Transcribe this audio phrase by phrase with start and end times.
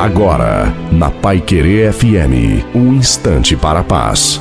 [0.00, 4.40] Agora, na Pai Querer FM, um instante para a paz.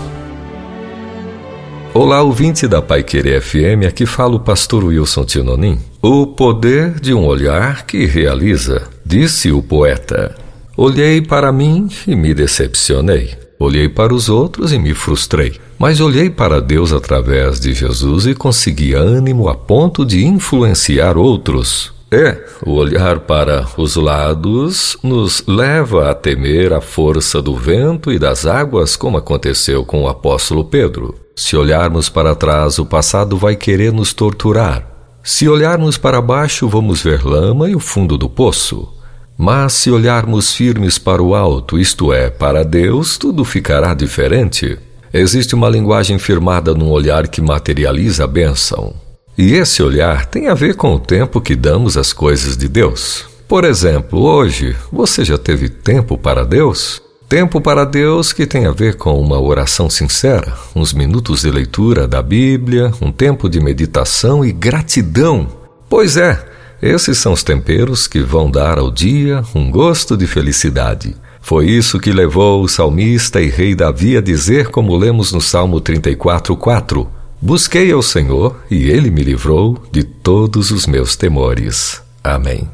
[1.94, 5.78] Olá, ouvinte da Pai Querer FM, aqui fala o pastor Wilson Tinonim.
[6.02, 10.34] O poder de um olhar que realiza, disse o poeta.
[10.78, 13.34] Olhei para mim e me decepcionei.
[13.60, 15.60] Olhei para os outros e me frustrei.
[15.78, 21.99] Mas olhei para Deus através de Jesus e consegui ânimo a ponto de influenciar outros.
[22.12, 28.18] É, o olhar para os lados nos leva a temer a força do vento e
[28.18, 31.14] das águas, como aconteceu com o apóstolo Pedro.
[31.36, 34.88] Se olharmos para trás, o passado vai querer nos torturar.
[35.24, 38.92] Se olharmos para baixo, vamos ver lama e o fundo do poço.
[39.38, 44.80] Mas se olharmos firmes para o alto, isto é, para Deus, tudo ficará diferente.
[45.14, 49.09] Existe uma linguagem firmada num olhar que materializa a bênção.
[49.42, 53.24] E esse olhar tem a ver com o tempo que damos às coisas de Deus.
[53.48, 57.02] Por exemplo, hoje, você já teve tempo para Deus?
[57.30, 62.06] Tempo para Deus que tem a ver com uma oração sincera, uns minutos de leitura
[62.06, 65.48] da Bíblia, um tempo de meditação e gratidão.
[65.88, 66.46] Pois é,
[66.82, 71.16] esses são os temperos que vão dar ao dia um gosto de felicidade.
[71.40, 75.80] Foi isso que levou o salmista e rei Davi a dizer, como lemos no Salmo
[75.80, 77.19] 34, 4.
[77.42, 82.02] Busquei ao Senhor e ele me livrou de todos os meus temores.
[82.22, 82.70] Amém.